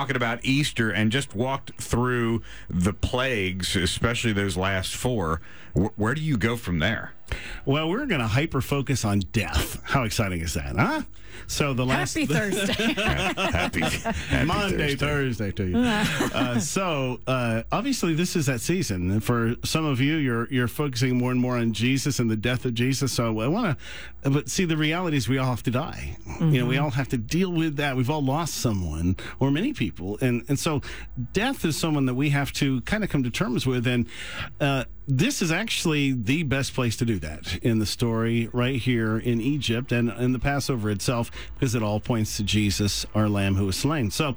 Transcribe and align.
talking 0.00 0.16
about 0.16 0.42
Easter 0.42 0.90
and 0.90 1.12
just 1.12 1.34
walked 1.34 1.74
through 1.74 2.40
the 2.70 2.94
plagues, 2.94 3.76
especially 3.76 4.32
those 4.32 4.56
last 4.56 4.96
four. 4.96 5.42
Wh- 5.74 5.98
where 5.98 6.14
do 6.14 6.22
you 6.22 6.38
go 6.38 6.56
from 6.56 6.78
there? 6.78 7.12
Well, 7.64 7.88
we're 7.88 8.06
going 8.06 8.20
to 8.20 8.26
hyper 8.26 8.60
focus 8.60 9.04
on 9.04 9.20
death. 9.32 9.80
How 9.84 10.04
exciting 10.04 10.40
is 10.40 10.54
that, 10.54 10.76
huh? 10.76 11.02
So 11.46 11.72
the 11.72 11.86
last 11.86 12.14
Happy 12.14 12.26
Thursday. 12.32 12.92
Happy, 12.94 13.80
happy 13.80 14.44
Monday, 14.46 14.94
Thursday. 14.94 15.50
Thursday, 15.50 15.52
to 15.52 15.66
you. 15.66 15.76
uh, 15.78 16.58
so 16.60 17.20
uh, 17.26 17.62
obviously, 17.72 18.14
this 18.14 18.36
is 18.36 18.46
that 18.46 18.60
season. 18.60 19.10
And 19.10 19.24
for 19.24 19.54
some 19.64 19.84
of 19.84 20.00
you, 20.00 20.16
you're 20.16 20.48
you're 20.52 20.68
focusing 20.68 21.16
more 21.16 21.30
and 21.30 21.40
more 21.40 21.56
on 21.56 21.72
Jesus 21.72 22.18
and 22.18 22.30
the 22.30 22.36
death 22.36 22.64
of 22.64 22.74
Jesus. 22.74 23.12
So 23.12 23.40
I 23.40 23.46
want 23.48 23.78
to, 24.22 24.30
but 24.30 24.48
see, 24.48 24.64
the 24.64 24.76
reality 24.76 25.16
is 25.16 25.28
we 25.28 25.38
all 25.38 25.50
have 25.50 25.62
to 25.64 25.70
die. 25.70 26.16
You 26.40 26.60
know, 26.60 26.66
we 26.66 26.78
all 26.78 26.90
have 26.90 27.08
to 27.08 27.18
deal 27.18 27.52
with 27.52 27.76
that. 27.76 27.96
We've 27.96 28.10
all 28.10 28.24
lost 28.24 28.54
someone 28.54 29.16
or 29.38 29.50
many 29.50 29.72
people, 29.72 30.18
and 30.20 30.44
and 30.48 30.58
so 30.58 30.82
death 31.32 31.64
is 31.64 31.76
someone 31.76 32.06
that 32.06 32.14
we 32.14 32.30
have 32.30 32.52
to 32.54 32.80
kind 32.82 33.02
of 33.04 33.10
come 33.10 33.22
to 33.22 33.30
terms 33.30 33.66
with. 33.66 33.86
And 33.86 34.06
uh, 34.60 34.84
this 35.06 35.42
is 35.42 35.50
actually 35.52 36.12
the 36.12 36.42
best 36.44 36.74
place 36.74 36.96
to 36.98 37.04
do 37.04 37.18
that 37.20 37.58
in 37.62 37.78
the 37.78 37.86
story 37.86 38.48
right 38.52 38.76
here 38.76 39.18
in 39.18 39.40
Egypt 39.40 39.92
and 39.92 40.10
in 40.10 40.32
the 40.32 40.38
Passover 40.38 40.90
itself, 40.90 41.30
because 41.54 41.74
it 41.74 41.82
all 41.82 42.00
points 42.00 42.36
to 42.36 42.42
Jesus, 42.42 43.06
our 43.14 43.28
Lamb 43.28 43.54
who 43.54 43.66
was 43.66 43.76
slain. 43.76 44.10
So 44.10 44.36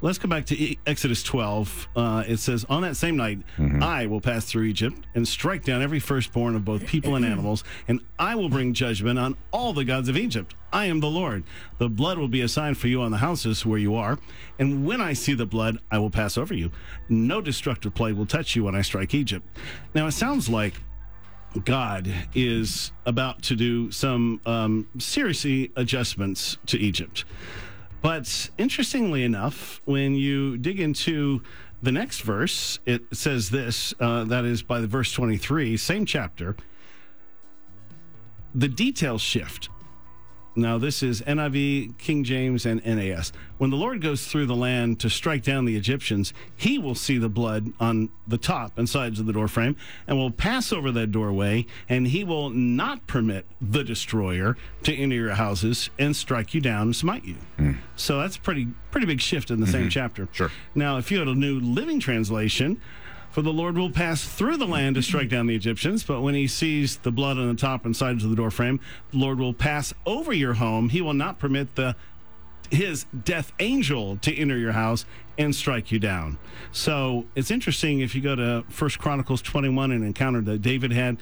let's 0.00 0.18
go 0.18 0.28
back 0.28 0.46
to 0.46 0.76
Exodus 0.86 1.22
12. 1.22 1.88
Uh, 1.96 2.24
it 2.26 2.38
says, 2.38 2.64
On 2.68 2.82
that 2.82 2.96
same 2.96 3.16
night, 3.16 3.40
I 3.80 4.06
will 4.06 4.20
pass 4.20 4.44
through 4.44 4.64
Egypt 4.64 4.96
and 5.14 5.26
strike 5.26 5.64
down 5.64 5.82
every 5.82 6.00
firstborn 6.00 6.54
of 6.54 6.64
both 6.64 6.86
people 6.86 7.14
and 7.14 7.24
animals, 7.24 7.64
and 7.88 8.00
I 8.18 8.34
will 8.34 8.48
bring 8.48 8.74
judgment 8.74 9.18
on 9.18 9.36
all 9.50 9.72
the 9.72 9.84
gods 9.84 10.08
of 10.08 10.16
Egypt. 10.16 10.54
I 10.72 10.86
am 10.86 10.98
the 11.00 11.08
Lord. 11.08 11.44
The 11.78 11.88
blood 11.88 12.18
will 12.18 12.28
be 12.28 12.40
a 12.40 12.48
sign 12.48 12.74
for 12.74 12.88
you 12.88 13.00
on 13.02 13.12
the 13.12 13.18
houses 13.18 13.64
where 13.64 13.78
you 13.78 13.94
are, 13.94 14.18
and 14.58 14.84
when 14.84 15.00
I 15.00 15.12
see 15.12 15.34
the 15.34 15.46
blood, 15.46 15.78
I 15.90 15.98
will 15.98 16.10
pass 16.10 16.36
over 16.36 16.52
you. 16.52 16.70
No 17.08 17.40
destructive 17.40 17.94
plague 17.94 18.16
will 18.16 18.26
touch 18.26 18.56
you 18.56 18.64
when 18.64 18.74
I 18.74 18.82
strike 18.82 19.14
Egypt. 19.14 19.46
Now, 19.94 20.06
it 20.08 20.12
sounds 20.12 20.48
like 20.48 20.74
God 21.64 22.12
is 22.34 22.92
about 23.06 23.42
to 23.42 23.56
do 23.56 23.90
some 23.90 24.40
um, 24.44 24.88
seriously 24.98 25.70
adjustments 25.76 26.58
to 26.66 26.78
Egypt. 26.78 27.24
But 28.02 28.50
interestingly 28.58 29.22
enough, 29.22 29.80
when 29.84 30.14
you 30.14 30.58
dig 30.58 30.80
into 30.80 31.42
the 31.82 31.92
next 31.92 32.20
verse, 32.20 32.78
it 32.86 33.02
says 33.12 33.50
this 33.50 33.94
uh, 34.00 34.24
that 34.24 34.44
is 34.44 34.62
by 34.62 34.80
the 34.80 34.86
verse 34.86 35.12
23, 35.12 35.76
same 35.76 36.04
chapter. 36.04 36.56
The 38.54 38.68
details 38.68 39.22
shift. 39.22 39.68
Now, 40.56 40.78
this 40.78 41.02
is 41.02 41.20
NIV, 41.22 41.98
King 41.98 42.22
James, 42.22 42.64
and 42.64 42.84
NAS. 42.84 43.32
When 43.58 43.70
the 43.70 43.76
Lord 43.76 44.00
goes 44.00 44.26
through 44.26 44.46
the 44.46 44.54
land 44.54 45.00
to 45.00 45.10
strike 45.10 45.42
down 45.42 45.64
the 45.64 45.76
Egyptians, 45.76 46.32
he 46.56 46.78
will 46.78 46.94
see 46.94 47.18
the 47.18 47.28
blood 47.28 47.72
on 47.80 48.08
the 48.26 48.38
top 48.38 48.78
and 48.78 48.88
sides 48.88 49.18
of 49.18 49.26
the 49.26 49.32
doorframe 49.32 49.76
and 50.06 50.16
will 50.16 50.30
pass 50.30 50.72
over 50.72 50.92
that 50.92 51.08
doorway, 51.08 51.66
and 51.88 52.06
he 52.06 52.22
will 52.22 52.50
not 52.50 53.06
permit 53.06 53.46
the 53.60 53.82
destroyer 53.82 54.56
to 54.84 54.94
enter 54.94 55.16
your 55.16 55.34
houses 55.34 55.90
and 55.98 56.14
strike 56.14 56.54
you 56.54 56.60
down 56.60 56.82
and 56.82 56.96
smite 56.96 57.24
you. 57.24 57.36
Hmm. 57.56 57.72
So 57.96 58.20
that's 58.20 58.36
a 58.36 58.40
pretty, 58.40 58.68
pretty 58.90 59.06
big 59.06 59.20
shift 59.20 59.50
in 59.50 59.60
the 59.60 59.66
same 59.66 59.82
mm-hmm. 59.82 59.88
chapter. 59.88 60.28
Sure. 60.32 60.50
Now, 60.74 60.98
if 60.98 61.10
you 61.10 61.18
had 61.18 61.28
a 61.28 61.34
new 61.34 61.58
living 61.58 61.98
translation, 61.98 62.80
for 63.34 63.42
the 63.42 63.52
Lord 63.52 63.76
will 63.76 63.90
pass 63.90 64.24
through 64.24 64.58
the 64.58 64.66
land 64.66 64.94
to 64.94 65.02
strike 65.02 65.28
down 65.28 65.48
the 65.48 65.56
Egyptians, 65.56 66.04
but 66.04 66.20
when 66.20 66.36
he 66.36 66.46
sees 66.46 66.98
the 66.98 67.10
blood 67.10 67.36
on 67.36 67.48
the 67.48 67.60
top 67.60 67.84
and 67.84 67.94
sides 67.94 68.22
of 68.22 68.30
the 68.30 68.36
doorframe, 68.36 68.78
the 69.10 69.18
Lord 69.18 69.40
will 69.40 69.52
pass 69.52 69.92
over 70.06 70.32
your 70.32 70.54
home. 70.54 70.88
He 70.88 71.00
will 71.00 71.14
not 71.14 71.40
permit 71.40 71.74
the 71.74 71.96
his 72.70 73.06
death 73.24 73.52
angel 73.58 74.18
to 74.18 74.32
enter 74.34 74.56
your 74.56 74.70
house 74.70 75.04
and 75.36 75.52
strike 75.52 75.90
you 75.90 75.98
down. 75.98 76.38
So 76.70 77.26
it's 77.34 77.50
interesting 77.50 78.00
if 78.00 78.14
you 78.14 78.20
go 78.20 78.36
to 78.36 78.64
First 78.68 79.00
Chronicles 79.00 79.42
21 79.42 79.90
and 79.90 80.04
encounter 80.04 80.40
that 80.42 80.62
David 80.62 80.92
had, 80.92 81.16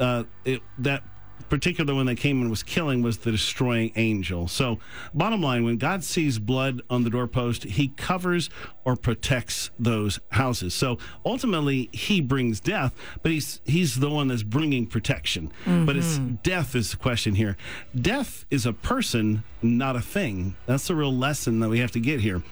uh, 0.00 0.24
it, 0.46 0.62
that 0.78 1.04
particular 1.48 1.94
one 1.94 2.06
that 2.06 2.16
came 2.16 2.40
and 2.40 2.50
was 2.50 2.62
killing 2.62 3.02
was 3.02 3.18
the 3.18 3.30
destroying 3.30 3.92
angel. 3.96 4.48
So, 4.48 4.78
bottom 5.14 5.42
line, 5.42 5.64
when 5.64 5.76
God 5.76 6.04
sees 6.04 6.38
blood 6.38 6.82
on 6.90 7.04
the 7.04 7.10
doorpost, 7.10 7.64
he 7.64 7.88
covers 7.88 8.50
or 8.84 8.96
protects 8.96 9.70
those 9.78 10.20
houses. 10.30 10.74
So, 10.74 10.98
ultimately, 11.24 11.88
he 11.92 12.20
brings 12.20 12.60
death, 12.60 12.94
but 13.22 13.32
he's 13.32 13.60
he's 13.64 14.00
the 14.00 14.10
one 14.10 14.28
that's 14.28 14.42
bringing 14.42 14.86
protection. 14.86 15.52
But 15.86 15.96
it's 15.96 16.18
mm-hmm. 16.18 16.36
death 16.42 16.74
is 16.74 16.90
the 16.90 16.96
question 16.96 17.34
here. 17.34 17.56
Death 17.98 18.44
is 18.50 18.66
a 18.66 18.72
person, 18.72 19.44
not 19.62 19.96
a 19.96 20.00
thing. 20.00 20.56
That's 20.66 20.88
the 20.88 20.94
real 20.94 21.14
lesson 21.14 21.60
that 21.60 21.68
we 21.68 21.78
have 21.80 21.92
to 21.92 22.00
get 22.00 22.20
here. 22.20 22.42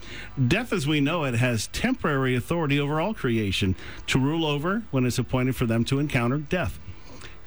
Death 0.47 0.72
as 0.72 0.87
we 0.87 1.00
know 1.00 1.25
it 1.25 1.34
has 1.34 1.66
temporary 1.69 2.34
authority 2.34 2.81
over 2.81 3.00
all 3.00 3.15
creation 3.15 3.76
to 4.09 4.19
rule 4.19 4.47
over 4.47 4.82
when 4.91 5.05
it's 5.05 5.19
appointed 5.19 5.56
for 5.56 5.66
them 5.66 5.84
to 5.84 5.99
encounter 5.99 6.38
death. 6.38 6.78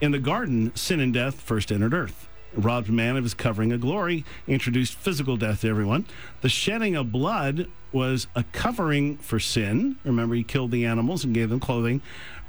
In 0.01 0.12
the 0.12 0.19
garden, 0.19 0.75
sin 0.75 1.00
and 1.00 1.13
death 1.13 1.39
first 1.39 1.72
entered 1.72 1.94
earth. 1.94 2.28
Robbed 2.56 2.89
man 2.89 3.16
of 3.16 3.23
his 3.23 3.35
covering 3.35 3.72
of 3.72 3.81
glory, 3.81 4.25
introduced 4.47 4.95
physical 4.95 5.38
death 5.38 5.62
to 5.62 5.69
everyone. 5.69 6.07
The 6.41 6.50
shedding 6.50 6.95
of 6.95 7.12
blood 7.12 7.67
was 7.91 8.25
a 8.35 8.44
covering 8.51 9.17
for 9.17 9.40
sin. 9.40 9.97
Remember, 10.03 10.34
he 10.34 10.44
killed 10.44 10.72
the 10.72 10.85
animals 10.85 11.23
and 11.23 11.35
gave 11.35 11.50
them 11.50 11.59
clothing. 11.59 12.01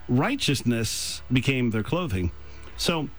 Righteousness 0.08 1.20
became 1.30 1.70
their 1.70 1.82
clothing. 1.82 2.32
So, 2.78 3.10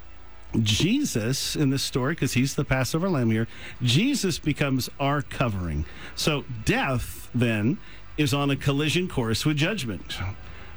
Jesus 0.61 1.55
in 1.55 1.69
this 1.69 1.83
story, 1.83 2.13
because 2.13 2.33
he's 2.33 2.55
the 2.55 2.65
Passover 2.65 3.09
lamb 3.09 3.29
here, 3.29 3.47
Jesus 3.81 4.39
becomes 4.39 4.89
our 4.99 5.21
covering. 5.21 5.85
So, 6.15 6.43
death 6.65 7.29
then 7.35 7.77
is 8.17 8.33
on 8.33 8.49
a 8.49 8.55
collision 8.55 9.07
course 9.07 9.45
with 9.45 9.57
judgment. 9.57 10.17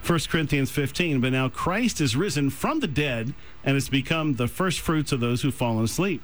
1 0.06 0.20
Corinthians 0.28 0.70
15, 0.70 1.20
but 1.20 1.32
now 1.32 1.48
Christ 1.48 2.00
is 2.00 2.14
risen 2.14 2.48
from 2.48 2.78
the 2.78 2.86
dead 2.86 3.34
and 3.64 3.74
has 3.74 3.88
become 3.88 4.34
the 4.34 4.46
first 4.46 4.78
fruits 4.78 5.10
of 5.10 5.18
those 5.18 5.42
who've 5.42 5.52
fallen 5.52 5.82
asleep. 5.82 6.22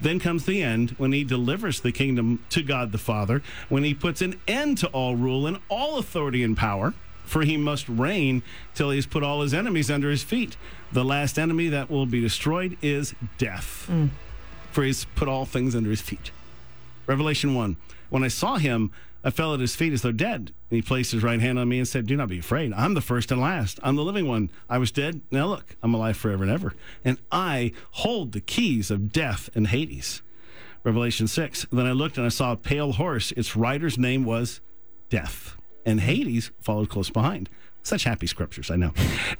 Then 0.00 0.18
comes 0.18 0.46
the 0.46 0.62
end 0.62 0.92
when 0.92 1.12
he 1.12 1.22
delivers 1.22 1.80
the 1.80 1.92
kingdom 1.92 2.42
to 2.48 2.62
God 2.62 2.92
the 2.92 2.98
Father, 2.98 3.42
when 3.68 3.84
he 3.84 3.92
puts 3.92 4.22
an 4.22 4.40
end 4.48 4.78
to 4.78 4.86
all 4.88 5.16
rule 5.16 5.46
and 5.46 5.58
all 5.68 5.98
authority 5.98 6.42
and 6.42 6.56
power, 6.56 6.94
for 7.24 7.42
he 7.42 7.58
must 7.58 7.86
reign 7.90 8.42
till 8.74 8.90
he's 8.90 9.06
put 9.06 9.22
all 9.22 9.42
his 9.42 9.52
enemies 9.52 9.90
under 9.90 10.10
his 10.10 10.22
feet. 10.22 10.56
The 10.90 11.04
last 11.04 11.38
enemy 11.38 11.68
that 11.68 11.90
will 11.90 12.06
be 12.06 12.22
destroyed 12.22 12.78
is 12.80 13.14
death, 13.36 13.86
mm. 13.90 14.08
for 14.72 14.82
he's 14.82 15.04
put 15.04 15.28
all 15.28 15.44
things 15.44 15.76
under 15.76 15.90
his 15.90 16.00
feet. 16.00 16.30
Revelation 17.06 17.54
1. 17.54 17.76
When 18.08 18.24
I 18.24 18.28
saw 18.28 18.56
him, 18.56 18.90
I 19.22 19.30
fell 19.30 19.54
at 19.54 19.60
his 19.60 19.76
feet 19.76 19.92
as 19.92 20.02
though 20.02 20.12
dead. 20.12 20.52
And 20.70 20.76
he 20.76 20.82
placed 20.82 21.12
his 21.12 21.22
right 21.22 21.40
hand 21.40 21.58
on 21.58 21.68
me 21.68 21.78
and 21.78 21.86
said, 21.86 22.06
Do 22.06 22.16
not 22.16 22.28
be 22.28 22.38
afraid. 22.38 22.72
I'm 22.72 22.94
the 22.94 23.00
first 23.00 23.30
and 23.30 23.40
last. 23.40 23.78
I'm 23.82 23.96
the 23.96 24.04
living 24.04 24.26
one. 24.26 24.50
I 24.68 24.78
was 24.78 24.90
dead. 24.90 25.20
Now 25.30 25.46
look, 25.46 25.76
I'm 25.82 25.94
alive 25.94 26.16
forever 26.16 26.44
and 26.44 26.52
ever. 26.52 26.74
And 27.04 27.18
I 27.30 27.72
hold 27.90 28.32
the 28.32 28.40
keys 28.40 28.90
of 28.90 29.12
death 29.12 29.50
and 29.54 29.66
Hades. 29.66 30.22
Revelation 30.82 31.26
6. 31.26 31.66
Then 31.70 31.86
I 31.86 31.92
looked 31.92 32.16
and 32.16 32.26
I 32.26 32.30
saw 32.30 32.52
a 32.52 32.56
pale 32.56 32.92
horse. 32.92 33.32
Its 33.32 33.56
rider's 33.56 33.98
name 33.98 34.24
was 34.24 34.60
Death. 35.10 35.56
And 35.84 36.00
Hades 36.00 36.50
followed 36.60 36.88
close 36.88 37.10
behind. 37.10 37.50
Such 37.82 38.04
happy 38.04 38.26
scriptures, 38.26 38.70
I 38.70 38.76
know. 38.76 38.92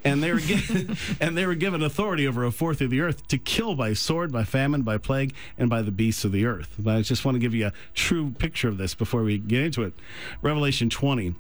And 0.05 0.23
they 0.23 0.33
were 0.33 0.41
given, 0.41 0.97
and 1.21 1.37
they 1.37 1.47
were 1.47 1.55
given 1.55 1.83
authority 1.83 2.27
over 2.27 2.45
a 2.45 2.51
fourth 2.51 2.81
of 2.81 2.91
the 2.91 3.01
earth 3.01 3.27
to 3.29 3.39
kill 3.39 3.75
by 3.75 3.93
sword, 3.93 4.33
by 4.33 4.45
famine, 4.45 4.83
by 4.83 4.99
plague, 4.99 5.35
and 5.59 5.69
by 5.69 5.83
the 5.83 5.93
beasts 5.93 6.25
of 6.25 6.33
the 6.33 6.47
earth. 6.47 6.75
But 6.79 6.97
I 6.97 7.03
just 7.03 7.25
want 7.25 7.35
to 7.35 7.39
give 7.39 7.55
you 7.55 7.67
a 7.67 7.73
true 7.95 8.31
picture 8.31 8.69
of 8.69 8.79
this 8.79 8.95
before 8.95 9.23
we 9.23 9.39
get 9.39 9.63
into 9.63 9.83
it. 9.83 9.93
Revelation 10.41 10.89
20. 10.89 11.35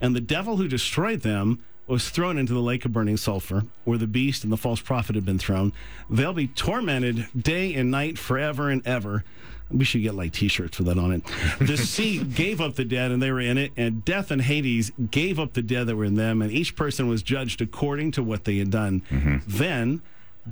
And 0.00 0.14
the 0.14 0.20
devil 0.20 0.56
who 0.56 0.68
destroyed 0.68 1.22
them 1.22 1.64
was 1.86 2.08
thrown 2.08 2.38
into 2.38 2.52
the 2.52 2.60
lake 2.60 2.84
of 2.84 2.92
burning 2.92 3.16
sulfur, 3.16 3.64
where 3.84 3.98
the 3.98 4.06
beast 4.06 4.42
and 4.42 4.52
the 4.52 4.56
false 4.56 4.80
prophet 4.80 5.14
had 5.14 5.24
been 5.24 5.38
thrown. 5.38 5.72
They'll 6.08 6.32
be 6.32 6.48
tormented 6.48 7.26
day 7.36 7.74
and 7.74 7.90
night 7.90 8.18
forever 8.18 8.70
and 8.70 8.86
ever. 8.86 9.24
We 9.70 9.84
should 9.84 10.02
get 10.02 10.14
like 10.14 10.32
T-shirts 10.32 10.78
with 10.78 10.86
that 10.88 10.98
on 10.98 11.12
it. 11.12 11.22
The 11.66 11.76
sea 11.76 12.22
gave 12.22 12.60
up 12.60 12.74
the 12.74 12.84
dead, 12.84 13.10
and 13.10 13.22
they 13.22 13.30
were 13.30 13.40
in 13.40 13.58
it, 13.58 13.72
and 13.76 14.04
death 14.04 14.30
and 14.30 14.42
Hades 14.42 14.92
gave 15.10 15.38
up 15.40 15.54
the 15.54 15.62
dead 15.62 15.86
that 15.86 15.96
were 15.96 16.04
in 16.04 16.14
them, 16.14 16.42
and 16.42 16.50
each 16.52 16.76
person 16.76 17.08
was 17.08 17.22
judged 17.22 17.60
according 17.60 18.12
to 18.12 18.22
what 18.22 18.44
they 18.44 18.58
had 18.58 18.70
done. 18.70 19.02
Mm-hmm. 19.10 19.36
Then, 19.46 20.02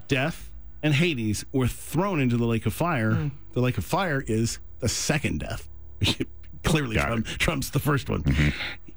death 0.09 0.51
and 0.83 0.95
Hades 0.95 1.45
were 1.53 1.69
thrown 1.69 2.21
into 2.21 2.37
the 2.37 2.47
lake 2.47 2.67
of 2.67 2.75
fire. 2.75 3.15
Hmm. 3.15 3.29
The 3.53 3.61
lake 3.61 3.79
of 3.79 3.85
fire 3.85 4.25
is 4.27 4.59
the 4.81 4.89
second 4.89 5.41
death. 5.41 5.69
Clearly, 6.65 6.97
trump, 6.97 7.27
trumps 7.27 7.71
the 7.71 7.79
first 7.79 8.09
one. 8.09 8.23
Mm-hmm. 8.23 8.49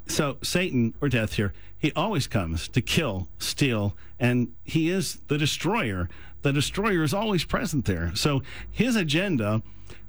So 0.08 0.38
Satan 0.42 0.94
or 1.02 1.10
death 1.10 1.34
here, 1.34 1.54
he 1.78 1.92
always 1.96 2.28
comes 2.28 2.68
to 2.70 2.82
kill, 2.82 3.28
steal, 3.38 3.96
and 4.20 4.52
he 4.64 4.90
is 4.90 5.20
the 5.28 5.38
destroyer. 5.38 6.10
The 6.42 6.54
destroyer 6.54 7.04
is 7.04 7.14
always 7.14 7.44
present 7.44 7.86
there. 7.86 8.16
So 8.16 8.44
his 8.72 8.96
agenda, 8.96 9.62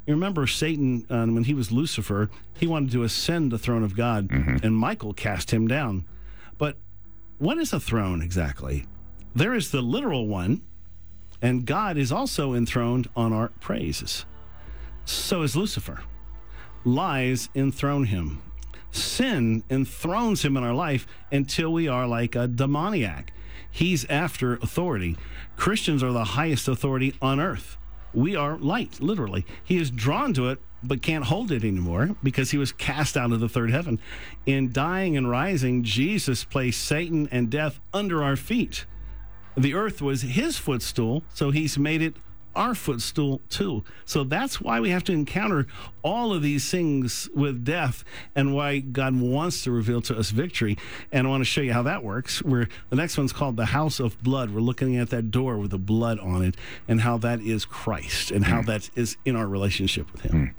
you 0.07 0.15
remember 0.15 0.47
Satan 0.47 1.07
uh, 1.11 1.27
when 1.27 1.45
he 1.45 1.55
was 1.55 1.73
Lucifer, 1.73 2.31
he 2.59 2.67
wanted 2.67 2.93
to 2.93 3.03
ascend 3.03 3.51
the 3.51 3.59
throne 3.59 3.83
of 3.83 3.97
God, 3.97 4.31
and 4.31 4.77
Michael 4.77 5.13
cast 5.15 5.51
him 5.51 5.67
down. 5.67 6.05
But 6.59 6.77
what 7.39 7.59
is 7.59 7.73
a 7.73 7.81
throne 7.81 8.23
exactly? 8.23 8.87
There 9.35 9.55
is 9.55 9.71
the 9.71 9.83
literal 9.83 10.27
one, 10.27 10.63
and 11.43 11.67
God 11.67 11.97
is 11.99 12.13
also 12.13 12.55
enthroned 12.55 13.09
on 13.17 13.33
our 13.33 13.49
praises. 13.61 14.25
So 15.05 15.43
is 15.43 15.57
Lucifer. 15.57 16.01
Lies 16.85 17.49
enthrone 17.55 18.05
him. 18.05 18.41
Sin 18.97 19.63
enthrones 19.71 20.45
him 20.45 20.57
in 20.57 20.65
our 20.65 20.75
life 20.75 21.07
until 21.31 21.73
we 21.73 21.89
are 21.89 22.07
like 22.07 22.35
a 22.35 22.49
demoniac. 22.49 23.33
He's 23.71 24.05
after 24.07 24.55
authority. 24.55 25.17
Christians 25.57 26.03
are 26.03 26.13
the 26.13 26.25
highest 26.25 26.69
authority 26.69 27.15
on 27.21 27.41
earth. 27.41 27.77
We 28.15 28.35
are 28.35 28.57
light, 28.57 29.01
literally. 29.01 29.45
He 29.63 29.77
is 29.77 29.91
drawn 29.91 30.33
to 30.35 30.49
it, 30.49 30.61
but 30.83 31.03
can't 31.03 31.25
hold 31.25 31.53
it 31.53 31.63
anymore 31.63 32.17
because 32.23 32.51
he 32.51 32.59
was 32.59 32.73
cast 32.73 33.17
out 33.17 33.33
of 33.33 33.41
the 33.41 33.49
third 33.49 33.71
heaven. 33.71 34.01
In 34.47 34.73
dying 34.73 35.17
and 35.17 35.29
rising, 35.29 35.83
Jesus 35.83 36.45
placed 36.45 36.83
Satan 36.83 37.29
and 37.31 37.51
death 37.51 37.81
under 37.93 38.23
our 38.23 38.37
feet. 38.37 38.87
The 39.57 39.75
earth 39.75 40.01
was 40.01 40.23
his 40.23 40.57
footstool, 40.57 41.25
so 41.35 41.51
he's 41.51 41.79
made 41.79 42.03
it 42.03 42.17
our 42.56 42.75
footstool 42.75 43.41
too. 43.49 43.85
So 44.05 44.25
that's 44.25 44.61
why 44.61 44.81
we 44.81 44.91
have 44.91 45.05
to 45.05 45.12
encounter 45.12 45.67
all 46.03 46.32
of 46.32 46.43
these 46.43 46.70
things 46.70 47.29
with 47.35 47.64
death 47.64 48.03
and 48.35 48.55
why 48.55 48.79
God 48.79 49.20
wants 49.20 49.62
to 49.64 49.70
reveal 49.70 50.00
to 50.03 50.17
us 50.17 50.31
victory. 50.31 50.76
And 51.12 51.26
I 51.26 51.31
want 51.31 51.43
to 51.43 51.44
show 51.44 51.61
you 51.61 51.73
how 51.73 51.82
that 51.82 52.03
works. 52.03 52.43
Where 52.43 52.69
the 52.91 52.97
next 52.97 53.19
one's 53.19 53.32
called 53.32 53.56
the 53.56 53.67
house 53.67 54.00
of 54.00 54.20
blood. 54.23 54.50
We're 54.50 54.61
looking 54.61 54.97
at 54.97 55.11
that 55.11 55.31
door 55.31 55.58
with 55.58 55.70
the 55.70 55.79
blood 55.79 56.19
on 56.19 56.43
it 56.43 56.56
and 56.88 57.03
how 57.03 57.19
that 57.19 57.41
is 57.41 57.64
Christ 57.64 58.31
and 58.31 58.44
how 58.47 58.61
hmm. 58.61 58.67
that 58.67 58.91
is 58.97 59.17
in 59.25 59.37
our 59.37 59.47
relationship 59.47 60.11
with 60.12 60.23
him. 60.23 60.32
Hmm. 60.32 60.52